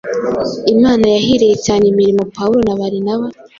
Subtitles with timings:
[0.73, 3.25] Imana yahiriye cyane imirimo Pawulo na Barinaba